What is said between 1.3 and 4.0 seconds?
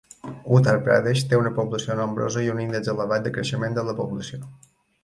té una població nombrosa i un índex elevat de creixement de la